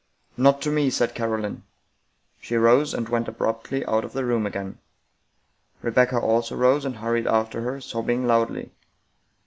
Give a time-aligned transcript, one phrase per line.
[0.35, 1.61] "Not to me," said Caroline.
[2.39, 4.79] She rose, and went abruptly out of the room again.
[5.83, 8.71] Re becca also rose and hurried after her, sobbing loudly.